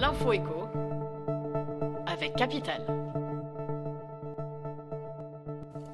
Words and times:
L'info 0.00 0.32
écho 0.32 0.68
avec 2.06 2.36
Capital. 2.36 2.82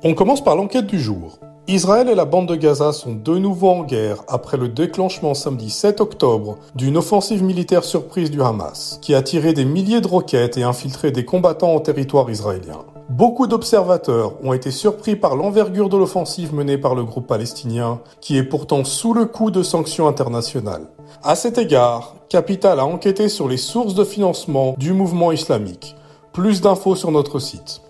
On 0.02 0.12
commence 0.12 0.44
par 0.44 0.56
l'enquête 0.56 0.86
du 0.86 1.00
jour. 1.00 1.38
Israël 1.68 2.10
et 2.10 2.14
la 2.14 2.26
bande 2.26 2.46
de 2.46 2.54
Gaza 2.54 2.92
sont 2.92 3.14
de 3.14 3.38
nouveau 3.38 3.70
en 3.70 3.84
guerre 3.84 4.22
après 4.28 4.58
le 4.58 4.68
déclenchement 4.68 5.32
samedi 5.32 5.70
7 5.70 6.02
octobre 6.02 6.58
d'une 6.74 6.98
offensive 6.98 7.42
militaire 7.42 7.84
surprise 7.84 8.30
du 8.30 8.42
Hamas, 8.42 8.98
qui 9.00 9.14
a 9.14 9.22
tiré 9.22 9.54
des 9.54 9.64
milliers 9.64 10.02
de 10.02 10.08
roquettes 10.08 10.58
et 10.58 10.64
infiltré 10.64 11.10
des 11.10 11.24
combattants 11.24 11.74
en 11.74 11.80
territoire 11.80 12.28
israélien. 12.28 12.84
Beaucoup 13.08 13.46
d'observateurs 13.46 14.34
ont 14.42 14.52
été 14.52 14.70
surpris 14.70 15.16
par 15.16 15.36
l'envergure 15.36 15.88
de 15.88 15.96
l'offensive 15.96 16.54
menée 16.54 16.76
par 16.76 16.94
le 16.94 17.04
groupe 17.04 17.26
palestinien, 17.26 18.00
qui 18.20 18.36
est 18.36 18.44
pourtant 18.44 18.84
sous 18.84 19.14
le 19.14 19.24
coup 19.24 19.50
de 19.50 19.62
sanctions 19.62 20.08
internationales. 20.08 20.88
À 21.22 21.36
cet 21.36 21.58
égard, 21.58 22.16
Capital 22.28 22.80
a 22.80 22.84
enquêté 22.84 23.28
sur 23.28 23.48
les 23.48 23.56
sources 23.56 23.94
de 23.94 24.04
financement 24.04 24.74
du 24.78 24.92
mouvement 24.92 25.32
islamique. 25.32 25.94
Plus 26.32 26.60
d'infos 26.60 26.96
sur 26.96 27.10
notre 27.10 27.38
site. 27.38 27.80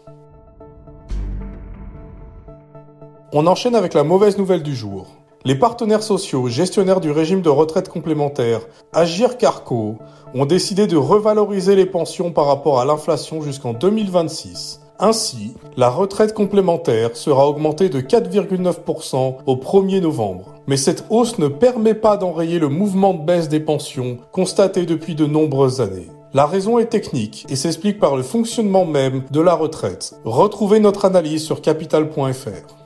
On 3.32 3.46
enchaîne 3.46 3.74
avec 3.74 3.94
la 3.94 4.04
mauvaise 4.04 4.38
nouvelle 4.38 4.62
du 4.62 4.76
jour. 4.76 5.06
Les 5.44 5.56
partenaires 5.56 6.02
sociaux 6.02 6.48
gestionnaires 6.48 7.00
du 7.00 7.10
régime 7.10 7.42
de 7.42 7.48
retraite 7.48 7.88
complémentaire, 7.88 8.60
Agir 8.92 9.36
Carco, 9.36 9.96
ont 10.34 10.46
décidé 10.46 10.86
de 10.86 10.96
revaloriser 10.96 11.74
les 11.74 11.86
pensions 11.86 12.32
par 12.32 12.46
rapport 12.46 12.80
à 12.80 12.84
l'inflation 12.84 13.42
jusqu'en 13.42 13.72
2026. 13.72 14.83
Ainsi, 14.98 15.54
la 15.76 15.90
retraite 15.90 16.34
complémentaire 16.34 17.16
sera 17.16 17.48
augmentée 17.48 17.88
de 17.88 18.00
4,9% 18.00 19.36
au 19.44 19.56
1er 19.56 20.00
novembre. 20.00 20.54
Mais 20.68 20.76
cette 20.76 21.04
hausse 21.10 21.38
ne 21.38 21.48
permet 21.48 21.94
pas 21.94 22.16
d'enrayer 22.16 22.60
le 22.60 22.68
mouvement 22.68 23.12
de 23.12 23.24
baisse 23.24 23.48
des 23.48 23.60
pensions 23.60 24.18
constaté 24.30 24.86
depuis 24.86 25.14
de 25.14 25.26
nombreuses 25.26 25.80
années. 25.80 26.08
La 26.32 26.46
raison 26.46 26.78
est 26.78 26.86
technique 26.86 27.44
et 27.48 27.56
s'explique 27.56 27.98
par 27.98 28.16
le 28.16 28.22
fonctionnement 28.22 28.84
même 28.84 29.24
de 29.30 29.40
la 29.40 29.54
retraite. 29.54 30.14
Retrouvez 30.24 30.80
notre 30.80 31.04
analyse 31.04 31.44
sur 31.44 31.60
capital.fr. 31.60 32.83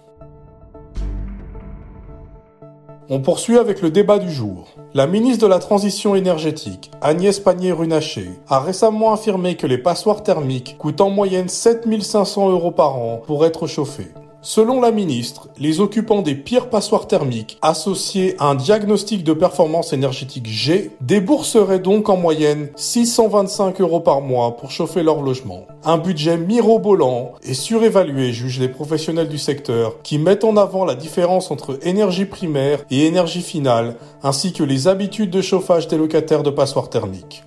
On 3.11 3.21
poursuit 3.21 3.57
avec 3.57 3.81
le 3.81 3.91
débat 3.91 4.19
du 4.19 4.31
jour. 4.31 4.69
La 4.93 5.07
ministre 5.07 5.43
de 5.43 5.51
la 5.51 5.61
Transition 5.61 6.15
énergétique, 6.15 6.91
Agnès 7.01 7.41
Pannier-Runacher, 7.41 8.33
a 8.49 8.61
récemment 8.61 9.15
affirmé 9.15 9.57
que 9.57 9.67
les 9.67 9.79
passoires 9.79 10.23
thermiques 10.23 10.77
coûtent 10.77 11.01
en 11.01 11.09
moyenne 11.09 11.49
7500 11.49 12.51
euros 12.51 12.71
par 12.71 12.97
an 12.97 13.23
pour 13.27 13.47
être 13.47 13.67
chauffés. 13.67 14.09
Selon 14.41 14.81
la 14.81 14.93
ministre, 14.93 15.49
les 15.59 15.81
occupants 15.81 16.23
des 16.23 16.37
pires 16.37 16.71
passoires 16.71 17.09
thermiques 17.09 17.59
associés 17.61 18.37
à 18.39 18.47
un 18.47 18.55
diagnostic 18.55 19.25
de 19.25 19.33
performance 19.33 19.93
énergétique 19.93 20.47
G 20.47 20.93
débourseraient 21.01 21.81
donc 21.81 22.09
en 22.09 22.17
moyenne 22.17 22.69
625 22.77 23.81
euros 23.81 23.99
par 23.99 24.21
mois 24.21 24.57
pour 24.57 24.71
chauffer 24.71 25.03
leur 25.03 25.23
logement. 25.23 25.67
Un 25.85 25.99
budget 25.99 26.37
mirobolant 26.37 27.33
et 27.43 27.55
surévalué, 27.55 28.33
jugent 28.33 28.61
les 28.61 28.69
professionnels 28.69 29.29
du 29.29 29.39
secteur, 29.39 30.03
qui 30.03 30.19
mettent 30.19 30.45
en 30.45 30.57
avant 30.57 30.85
la 30.85 30.95
différence 30.95 31.51
entre 31.51 31.81
énergie 31.83 32.25
primaire 32.25 32.85
et 32.93 33.07
énergie 33.07 33.43
finale, 33.43 33.97
ainsi 34.23 34.53
que 34.53 34.63
les 34.63 34.87
habitudes 34.87 35.31
de 35.31 35.43
chauffage 35.43 35.89
des 35.89 35.99
locataires 35.99 36.45
de 36.45 36.51
passoires 36.51 36.91
thermiques. 36.91 37.43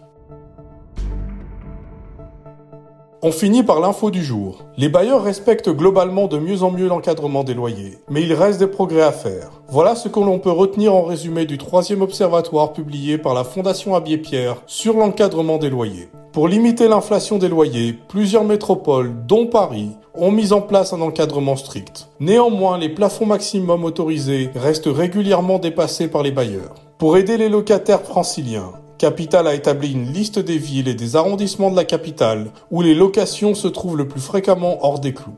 On 3.23 3.31
finit 3.31 3.61
par 3.61 3.79
l'info 3.79 4.09
du 4.09 4.23
jour. 4.23 4.65
Les 4.77 4.89
bailleurs 4.89 5.21
respectent 5.21 5.69
globalement 5.69 6.25
de 6.25 6.39
mieux 6.39 6.63
en 6.63 6.71
mieux 6.71 6.87
l'encadrement 6.87 7.43
des 7.43 7.53
loyers, 7.53 7.99
mais 8.09 8.23
il 8.23 8.33
reste 8.33 8.59
des 8.59 8.65
progrès 8.65 9.03
à 9.03 9.11
faire. 9.11 9.51
Voilà 9.67 9.93
ce 9.93 10.09
que 10.09 10.19
l'on 10.19 10.39
peut 10.39 10.49
retenir 10.49 10.95
en 10.95 11.03
résumé 11.03 11.45
du 11.45 11.59
troisième 11.59 12.01
observatoire 12.01 12.73
publié 12.73 13.19
par 13.19 13.35
la 13.35 13.43
Fondation 13.43 13.93
Abbé 13.93 14.17
Pierre 14.17 14.63
sur 14.65 14.97
l'encadrement 14.97 15.59
des 15.59 15.69
loyers. 15.69 16.09
Pour 16.33 16.47
limiter 16.47 16.87
l'inflation 16.87 17.37
des 17.37 17.47
loyers, 17.47 17.93
plusieurs 18.07 18.43
métropoles, 18.43 19.13
dont 19.27 19.45
Paris, 19.45 19.91
ont 20.15 20.31
mis 20.31 20.51
en 20.51 20.61
place 20.61 20.91
un 20.91 21.01
encadrement 21.01 21.55
strict. 21.55 22.09
Néanmoins, 22.19 22.79
les 22.79 22.89
plafonds 22.89 23.27
maximums 23.27 23.85
autorisés 23.85 24.49
restent 24.55 24.89
régulièrement 24.91 25.59
dépassés 25.59 26.07
par 26.07 26.23
les 26.23 26.31
bailleurs. 26.31 26.73
Pour 26.97 27.17
aider 27.17 27.37
les 27.37 27.49
locataires 27.49 28.01
franciliens, 28.01 28.73
Capital 29.01 29.47
a 29.47 29.55
établi 29.55 29.93
une 29.93 30.13
liste 30.13 30.37
des 30.37 30.59
villes 30.59 30.87
et 30.87 30.93
des 30.93 31.15
arrondissements 31.15 31.71
de 31.71 31.75
la 31.75 31.85
capitale 31.85 32.51
où 32.69 32.83
les 32.83 32.93
locations 32.93 33.55
se 33.55 33.67
trouvent 33.67 33.97
le 33.97 34.07
plus 34.07 34.21
fréquemment 34.21 34.85
hors 34.85 34.99
des 34.99 35.11
clous. 35.11 35.33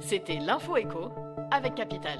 C'était 0.00 0.40
l'info 0.44 0.76
écho 0.76 1.12
avec 1.52 1.76
Capital. 1.76 2.18